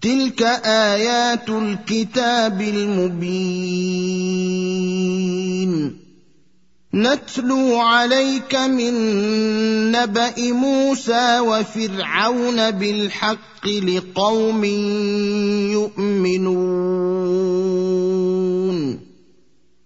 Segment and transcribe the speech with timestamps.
[0.02, 4.02] تلك آيات الكتاب المبين.
[6.94, 8.92] نتلو عليك من
[9.92, 14.64] نبأ موسى وفرعون بالحق لقوم
[15.72, 16.82] يؤمنون.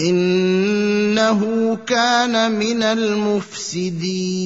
[0.00, 1.40] إنه
[1.86, 4.44] كان من المفسدين.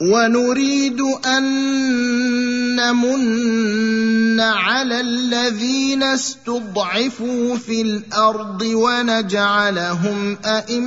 [0.00, 1.42] ونريد أن
[2.76, 10.80] نمن على الذين استضعفوا في الأرض ونجعلهم أئمة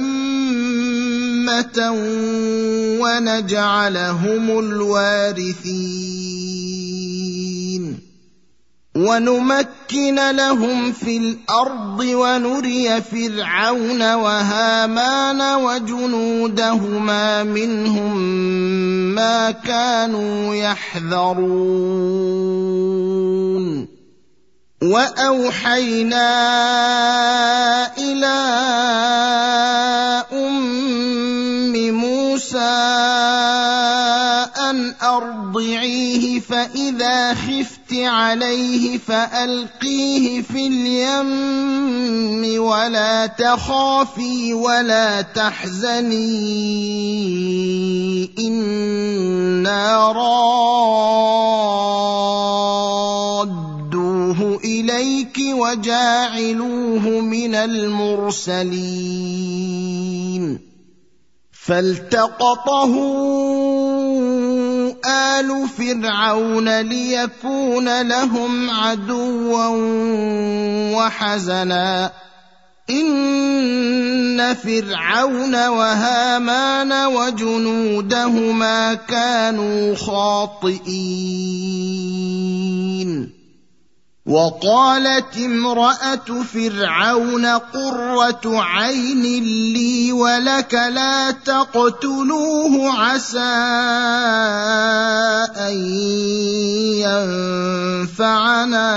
[3.02, 6.04] ونجعلهم الوارثين.
[8.98, 18.18] ونمكن لهم في الأرض ونري فرعون وهامان وجنودهما منهم
[19.16, 22.04] ما كانوا يحذرون.
[24.84, 26.28] وأوحينا
[27.98, 28.36] إلى
[30.34, 30.73] ام
[32.34, 32.58] موسى
[34.70, 46.14] أن أرضعيه فإذا خفت عليه فألقيه في اليم ولا تخافي ولا تحزني
[48.40, 50.12] إنا
[54.12, 59.63] رادوه إليك وجاعلوه من المرسلين
[61.66, 62.94] فالتقطه
[65.06, 69.68] آل فرعون ليكون لهم عدوا
[70.96, 72.12] وحزنا.
[72.90, 81.04] إن فرعون وهامان وجنودهما كانوا خاطئين.
[84.26, 89.22] وقالت امرأة فرعون قرة عين
[89.74, 93.40] لي ولك لا تقتلوه عسى
[95.60, 95.76] أن
[98.08, 98.94] ينفعنا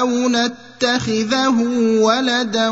[0.00, 1.58] أو نتخذه
[2.02, 2.68] ولدا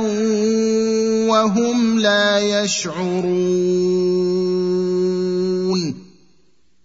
[1.31, 4.10] وهم لا يشعرون.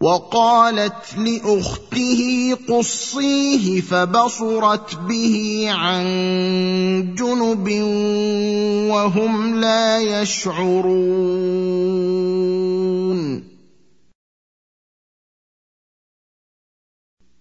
[0.00, 6.04] وقالت لأخته قصيه فبصرت به عن
[7.18, 7.68] جنب
[8.90, 11.58] وهم لا يشعرون.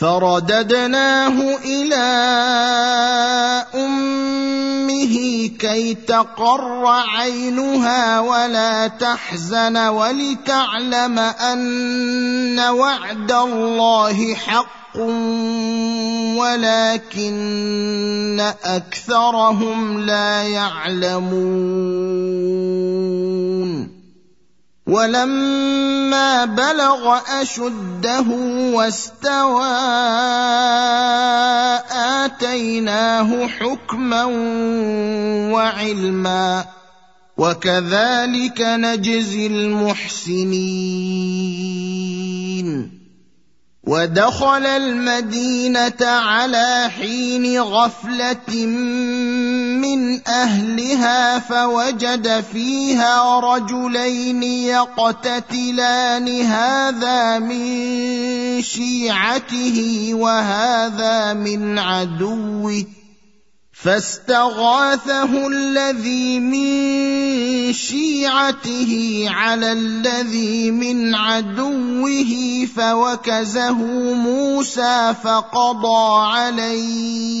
[0.00, 1.94] فرددناه إلى
[3.74, 5.16] أمه
[5.58, 14.96] كي تقر عينها ولا تحزن ولتعلم أن وعد الله حق
[16.36, 22.00] ولكن أكثرهم لا يعلمون.
[24.90, 28.28] ولما بلغ أشده
[28.74, 29.70] واستوى
[32.24, 34.24] آتيناه حكما
[35.54, 36.64] وعلما
[37.38, 40.90] وكذلك نجزي المحسنين.
[43.84, 48.66] ودخل المدينة على حين غفلة
[49.80, 62.84] من أهلها فوجد فيها رجلين يقتتلان هذا من شيعته وهذا من عدوه.
[63.72, 73.78] فاستغاثه الذي من شيعته على الذي من عدوه فوكزه
[74.14, 77.40] موسى فقضى عليه.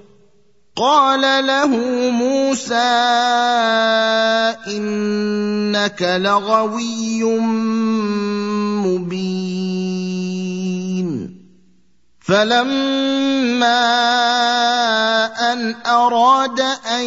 [0.75, 1.67] قال له
[2.11, 2.91] موسى
[4.67, 7.23] انك لغوي
[8.83, 9.91] مبين
[12.21, 13.81] فلما
[15.53, 16.59] ان اراد
[16.97, 17.05] ان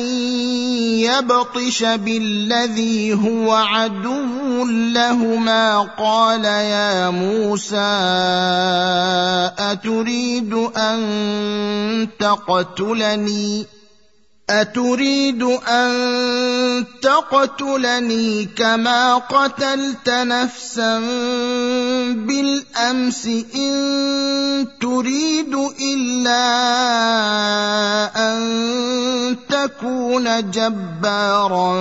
[1.01, 7.77] يبطش بالذي هو عدو لهما قال يا موسى
[9.75, 13.67] اتريد ان تقتلني
[14.51, 20.99] أتريد أن تقتلني كما قتلت نفسا
[22.13, 23.27] بالأمس
[23.57, 26.45] إن تريد إلا
[28.17, 31.75] أن تكون جبارا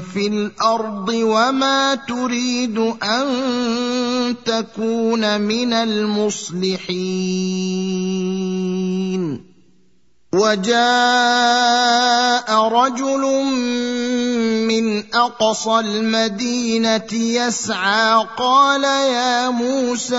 [0.00, 3.26] في الأرض وما تريد أن
[4.44, 6.90] تكون من المصلحين
[10.32, 10.78] وجاء
[12.68, 13.44] رجل
[14.70, 20.16] من أقصى المدينة يسعى قال يا موسى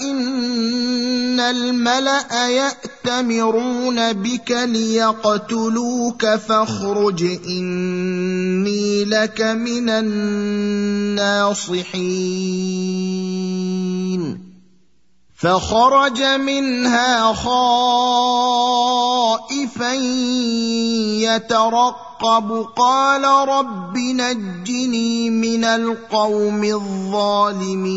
[0.00, 11.26] إن الملأ يأتمرون بك ليقتلوك فاخرج إني لك من الناصحين.
[15.36, 17.52] فخرج منها خائفا
[21.22, 22.66] يترقب.
[22.76, 27.96] قال رب نجني من القوم الظالمين.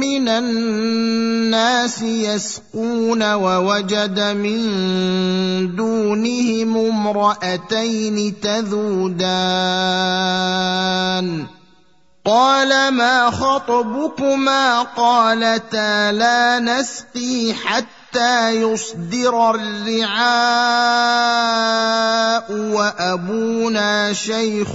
[0.00, 4.60] من الناس يسقون ووجد من
[5.76, 9.60] دونهم امراتين تذودان
[12.24, 20.20] قال ما خطبكما قالتا لا نسقي حتى حتى يصدر الرعاء
[22.52, 24.72] وأبونا شيخ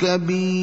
[0.00, 0.62] كبير.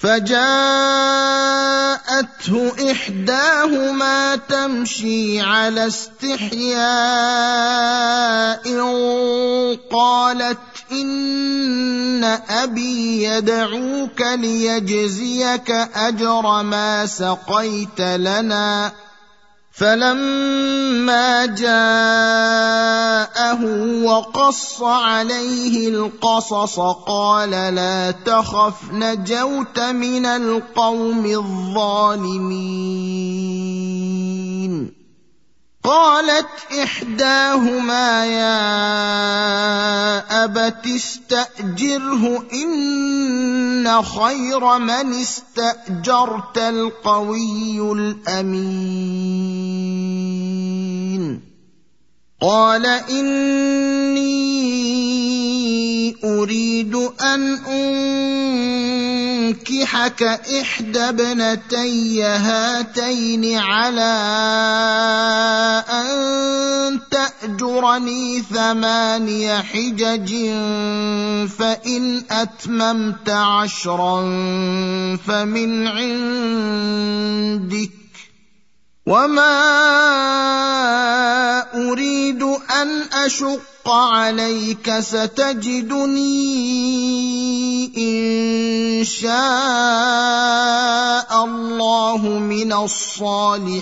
[0.00, 0.40] فجاءته
[2.90, 6.80] إحداهما تمشي على استحياء
[9.92, 10.58] قالت
[10.92, 18.92] إن أبي يدعوك ليجزيك أجر ما سقيت لنا
[19.80, 21.72] فلما جاءه
[24.04, 32.60] وقص عليه القصص قال لا تخف نجوت من القوم الظالمين
[35.84, 36.48] قالت
[36.82, 38.60] إحداهما يا
[40.44, 48.90] أبت استأجره إن خير من استأجرت القوي الأمين.
[52.40, 54.30] قال إني
[56.24, 57.54] أريد أن
[59.50, 60.22] أنكحك
[60.60, 64.12] إحدى ابنتي هاتين على
[65.90, 70.30] أن تأجرني ثماني حجج
[71.48, 74.20] فإن أتممت عشرا
[75.26, 77.10] فمن عندك
[79.10, 79.58] وما
[81.74, 86.30] اريد ان اشق عليك ستجدني
[87.98, 89.30] ان شاء
[91.44, 93.80] الله من الصالحين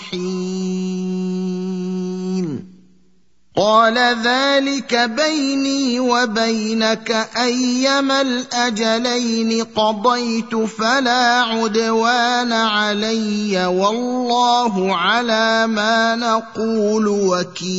[3.58, 17.78] قال ذلك بيني وبينك أيما الأجلين قضيت فلا عدوان علي والله على ما نقول وكيل.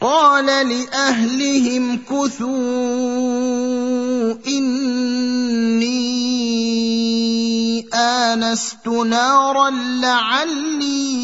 [0.00, 2.54] قال لأهلهم كثوا
[4.46, 5.94] إني
[7.94, 11.14] آنست نارا لعلي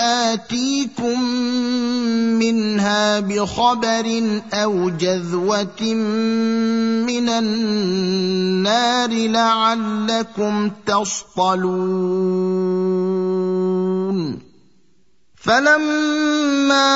[0.00, 1.22] آتيكم
[2.38, 5.82] منها بخبر أو جذوة
[7.06, 12.50] من النار لعلكم تصطلون
[15.40, 16.90] فلما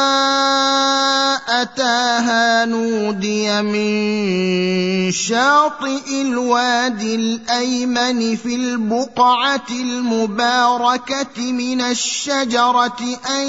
[1.63, 13.47] اتاها نودي من شاطئ الوادي الايمن في البقعه المباركه من الشجره ان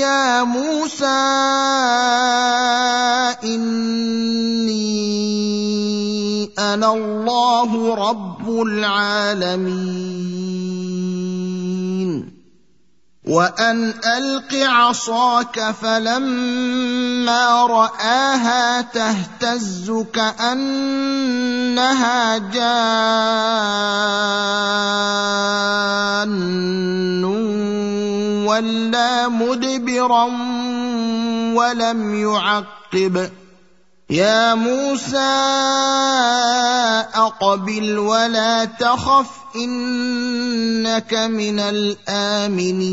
[0.00, 1.06] يا موسى
[3.44, 4.92] اني
[6.58, 10.51] أنا الله رب العالمين
[13.22, 21.58] وأن ألق عصاك فلما رآها تهتز كأنها
[22.38, 22.82] جان
[28.46, 30.24] ولا مدبرا
[31.54, 33.30] ولم يعقب.
[34.12, 35.16] يا موسى
[37.16, 42.92] أقبل ولا تخف إنك من الآمنين.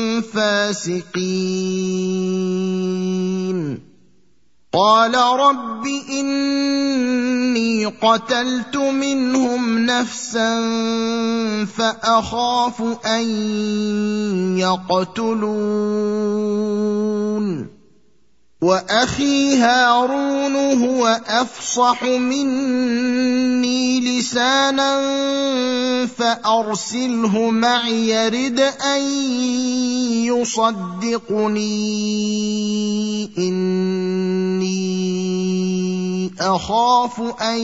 [0.21, 1.91] فاسقين
[4.73, 10.59] قال رب إني قتلت منهم نفسا
[11.65, 13.27] فأخاف أن
[14.57, 15.81] يقتلون.
[18.61, 25.01] وأخي هارون هو أفصح مني لسانا
[26.05, 29.01] فأرسله معي يرد أن
[30.29, 31.71] يصدقني.
[33.37, 34.71] إني
[36.39, 37.59] أخاف أن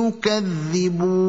[0.00, 1.28] يكذبون.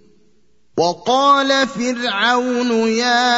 [0.81, 3.37] وقال فرعون يا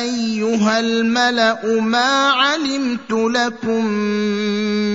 [0.00, 3.84] أيها الملأ ما علمت لكم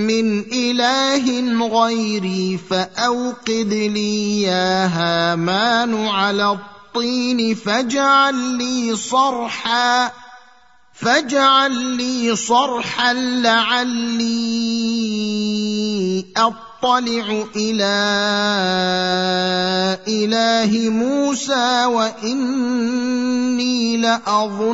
[0.06, 1.26] من إله
[1.66, 10.12] غيري فأوقد لي يا هامان على الطين فاجعل لي صرحا
[10.94, 14.28] فاجعل لي صرحا لعلي
[16.82, 17.98] أطلع إلى
[20.08, 24.70] إله موسى وإني لأظنه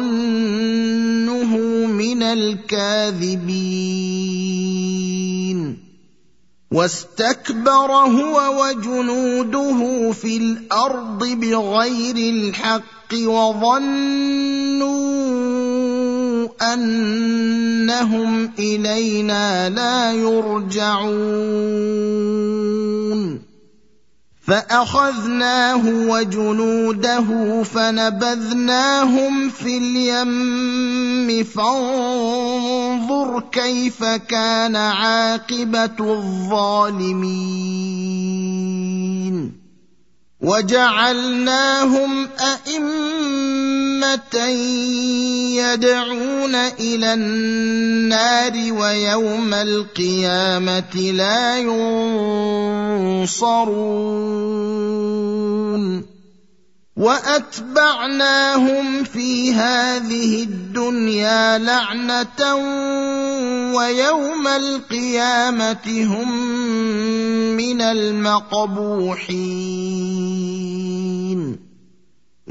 [1.87, 3.55] من الكاذبين.
[6.73, 14.85] واستكبر هو وجنوده في الأرض بغير الحق وظنوا
[16.63, 21.15] أنهم إلينا لا يرجعون.
[24.47, 31.45] فأخذناه وجنوده فنبذناهم في اليم.
[31.45, 37.25] فانظر كيف كان عاقبة الظالمين.
[40.45, 44.37] وجعلناهم أئمة
[45.57, 51.59] يدعون إلى النار ويوم القيامة لا
[53.19, 54.45] ينصرون.
[56.97, 62.55] وأتبعناهم في هذه الدنيا لعنة
[63.75, 66.31] ويوم القيامة هم
[67.57, 69.35] من المقبوحين.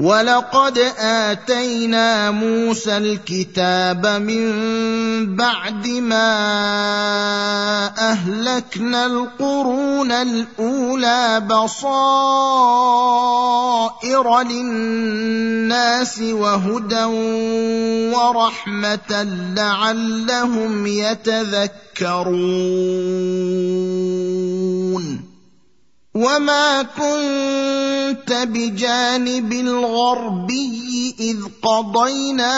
[0.00, 6.26] ولقد اتينا موسى الكتاب من بعد ما
[7.98, 12.02] اهلكنا القرون الاولى بصائر
[14.42, 17.04] للناس وهدى
[18.14, 19.22] ورحمه
[19.56, 21.84] لعلهم يتذكرون.
[26.14, 32.56] وما كنت بجانب الغربي اذ قضينا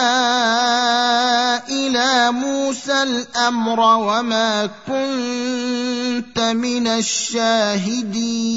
[1.69, 8.57] إلى موسى الامر وما كنت من الشاهدين.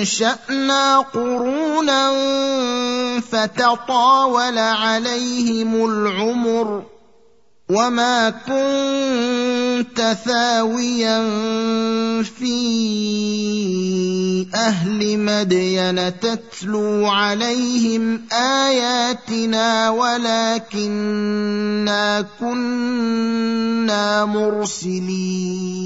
[0.06, 2.12] انشانا قرونا
[3.22, 6.84] فتطاول عليهم العمر
[7.70, 11.22] وما كنت ثاويا
[12.24, 12.56] في
[14.56, 21.06] أهل مدين تتلو عليهم اياتنا ولكنا
[22.40, 25.86] كنا مرسلين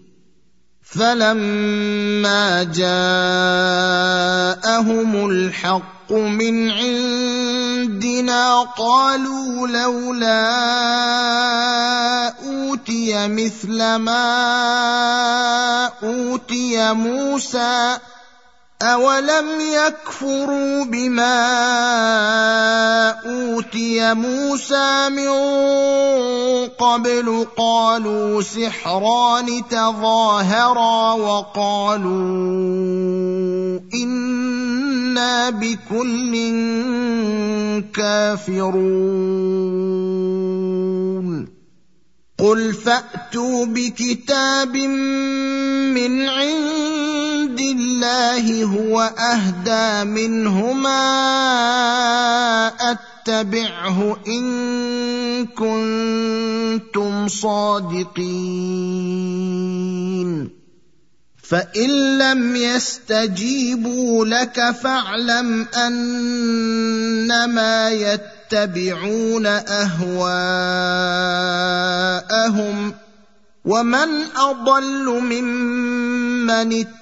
[0.95, 2.89] فلما جاءهم
[5.29, 10.51] الحق من عندنا قالوا لولا
[12.43, 14.31] اوتي مثل ما
[16.03, 17.97] اوتي موسى
[18.81, 21.41] اولم يكفروا بما
[23.25, 25.29] اوتي موسى من
[26.67, 32.11] قبل قالوا سحران تظاهرا وقالوا
[33.93, 36.33] أنا بكل
[37.93, 39.41] كافرون
[42.39, 51.01] قل فاتوا بكتاب من عند الله هو أهدى منهما
[52.67, 58.21] أتبعه إن كنتم صادقين.
[61.43, 67.09] فإن لم يستجيبوا لك فاعلم أنما
[67.89, 70.31] يتبعون أهواءهم.
[73.65, 77.00] ومن أضل ممن اتبع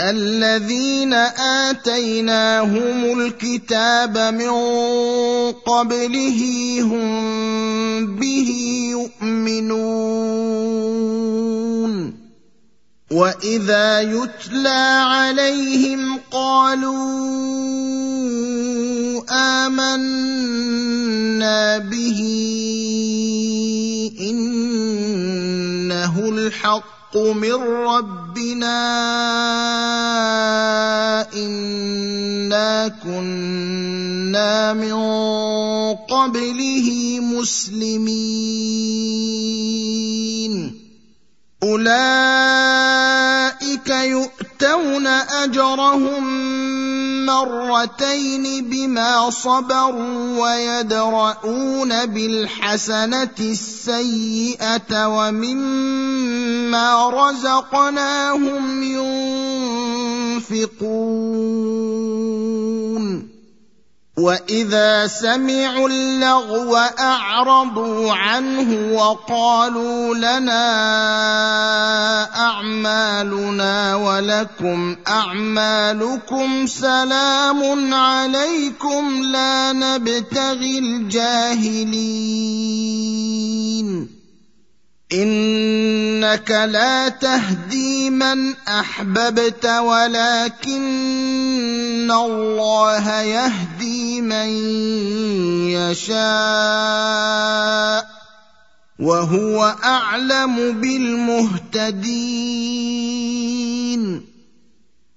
[0.00, 1.12] الذين
[1.68, 4.50] آتيناهم الكتاب من
[5.52, 6.40] قبله
[6.82, 8.50] هم به
[8.90, 9.90] يؤمنون.
[13.10, 17.50] واذا يتلى عليهم قالوا
[19.30, 20.78] امنا
[21.78, 22.20] به
[24.20, 28.80] انه الحق من ربنا
[31.34, 34.94] إنا كنا من
[36.06, 38.40] قبله مسلمين.
[41.62, 41.90] اولئك
[43.90, 46.24] يؤتون اجرهم
[47.26, 58.82] مرتين بما صبروا ويدرؤون بالحسنه السيئه ومما رزقناهم
[60.42, 63.29] ينفقون
[64.20, 70.66] واذا سمعوا اللغو اعرضوا عنه وقالوا لنا
[72.36, 82.30] اعمالنا ولكم اعمالكم سلام عليكم لا نبتغي الجاهلين
[85.12, 90.80] إنك لا تهدي من أحببت ولكن
[92.10, 94.48] الله يهدي من
[95.74, 96.20] يشاء
[98.98, 102.20] وهو أعلم بالمهتدين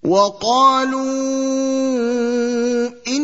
[0.04, 1.04] وقالوا
[3.08, 3.24] إن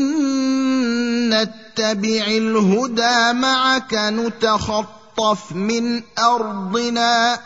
[1.30, 7.40] نتبع الهدى معك نتخطى نخطف من أرضنا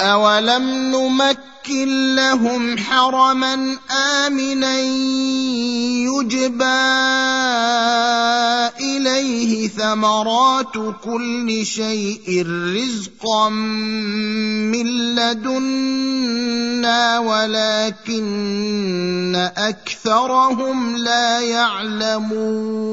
[0.00, 3.76] أولم نمكن لهم حرما
[4.26, 4.80] آمنا
[6.04, 6.64] يجبى
[8.80, 10.72] إليه ثمرات
[11.04, 16.38] كل شيء رزقا من لدنا
[17.18, 18.22] ولكن
[19.56, 22.92] أكثرهم لا يعلمون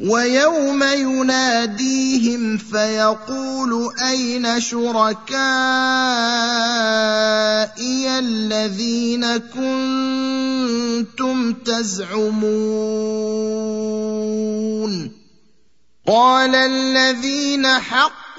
[0.00, 5.28] ويوم يناديهم فيقول أين شركائي
[8.18, 9.92] الذين كنتم
[11.52, 12.90] تزعمون؟
[16.06, 17.78] قال الذين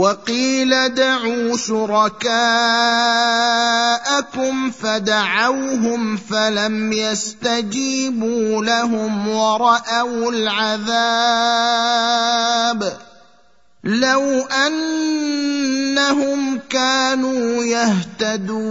[0.00, 2.30] وقيل دعوا شركاءكم
[4.70, 11.20] فدعوهم فلم يستجيبوا لهم ورأوا العذاب
[13.84, 18.70] لو أنهم كانوا يهتدون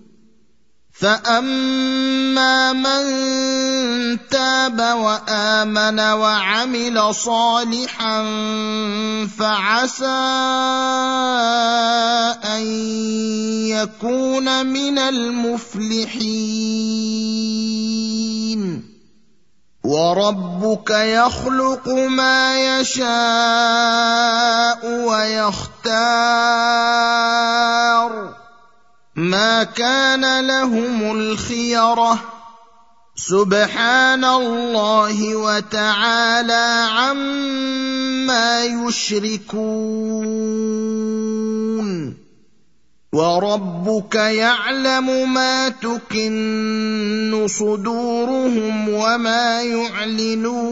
[1.01, 3.03] فاما من
[4.29, 8.23] تاب وامن وعمل صالحا
[9.39, 10.05] فعسى
[12.45, 12.61] ان
[13.65, 16.11] يكون من المفلحين
[19.83, 23.11] وربك يخلق ما يشاء
[24.85, 26.71] ويختار
[29.15, 32.19] ما كان لهم الخيرة.
[33.15, 40.31] سبحان الله وتعالى عما يشركون.
[43.13, 50.71] وربك يعلم ما تكن صدورهم وما يعلنون.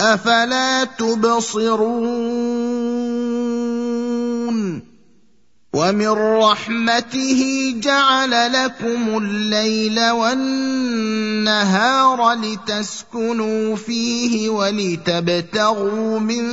[0.00, 2.50] أفلا تبصرون
[5.74, 6.08] ومن
[6.42, 11.52] رحمته جعل لكم الليل والنهار
[12.32, 16.50] لتسكنوا فيه ولتبتغوا من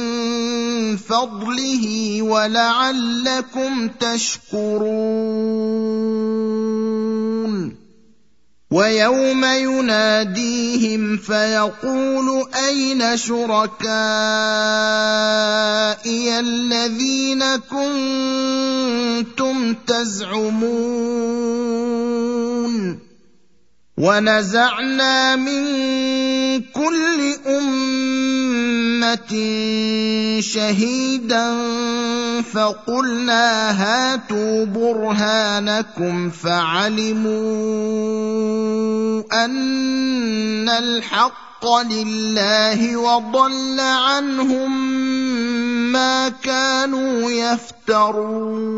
[0.97, 4.88] فضله ولعلكم تشكرون
[8.71, 13.80] ويوم يناديهم فيقول أين شركائي
[16.39, 18.45] الذين كنتم
[19.88, 20.67] تزعمون؟
[23.97, 25.63] ونزعنا من
[26.62, 29.33] كل أمة
[30.39, 31.55] شهيدا
[32.53, 37.33] فقلنا هاتوا برهانكم فعلموا
[39.45, 44.91] أن الحق لله وضل عنهم
[45.91, 48.77] ما كانوا يفترون.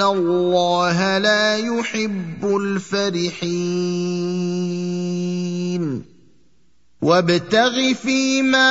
[0.00, 3.72] الله لا يحب الفرحين
[7.02, 8.70] وابتغ فيما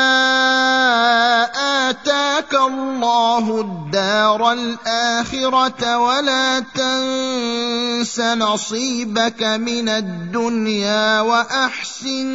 [1.89, 12.31] آتاك الله الدار الآخرة ولا تنس نصيبك من الدنيا وأحسن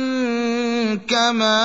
[1.08, 1.56] كما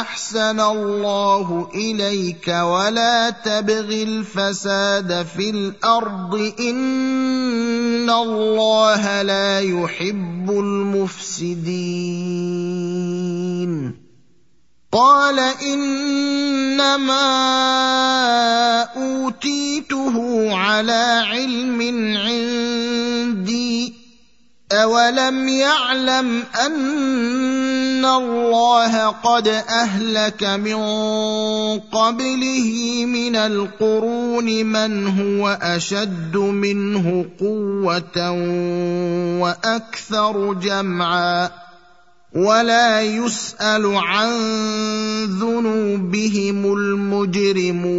[0.00, 14.04] أحسن الله إليك ولا تبغ الفساد في الأرض إن الله لا يحب المفسدين الظالمين
[14.92, 17.22] قال إنما
[18.96, 20.16] أوتيته
[20.56, 21.80] على علم
[22.16, 23.94] عندي.
[24.72, 30.80] أولم يعلم أن الله قد أهلك من
[31.78, 32.70] قبله
[33.06, 38.30] من القرون من هو أشد منه قوة
[39.40, 41.63] وأكثر جمعا.
[42.34, 44.30] ولا يسأل عن
[45.24, 47.94] ذنوبهم المجرمون.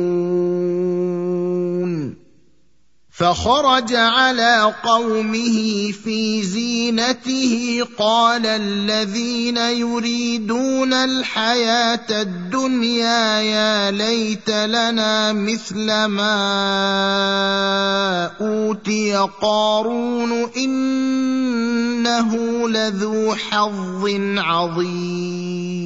[3.17, 7.87] فخرج على قومه في زينته.
[7.97, 16.31] قال الذين يريدون الحياة الدنيا يا ليت لنا مثل ما
[18.41, 22.35] أوتي قارون إنه
[22.69, 24.05] لذو حظ
[24.37, 25.85] عظيم.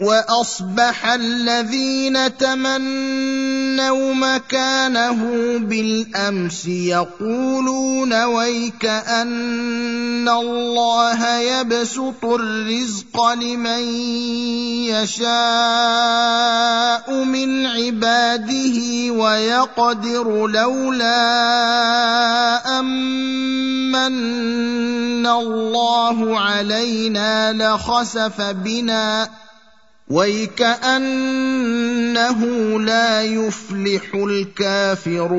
[0.00, 5.20] وأصبح الذين تمنوا مكانه
[5.58, 13.82] بالأمس يقولون ويك ان الله يبسط الرزق لمن
[14.88, 15.24] يشاء
[17.24, 18.78] من عباده
[19.12, 21.18] ويقدر لولا
[22.80, 23.22] امن
[23.92, 29.28] من الله علينا لخسف بنا
[30.12, 31.60] ويكانه
[32.80, 35.32] لا يفلح الكافرون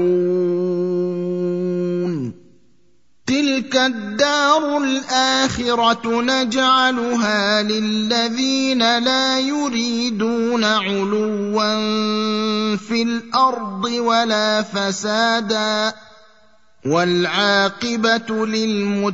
[3.28, 11.76] تلك الدار الاخره نجعلها للذين لا يريدون علوا
[12.76, 15.94] في الأرض ولا فسادا
[16.86, 19.14] والعاقبه للمتقين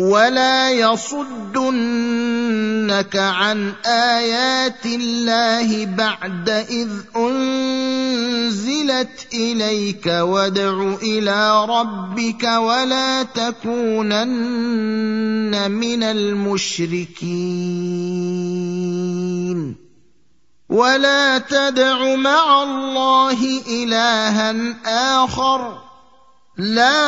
[0.00, 1.16] ولا يصدنك
[3.16, 8.46] عن آيات الله بعد إذ أنزلت
[9.34, 14.00] إليك وادع إلى ربك ولا تكونن
[15.70, 17.20] من المشركين.
[20.68, 24.54] ولا تدع مع الله إلها
[25.24, 25.89] آخر.
[26.60, 27.00] لا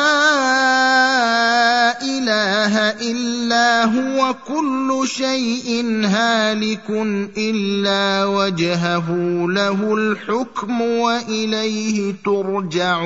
[2.03, 2.79] إله
[3.11, 6.91] إلا هو كل شيء هالك
[7.37, 9.09] إلا وجهه
[9.49, 13.03] له الحكم وإليه ترجعون.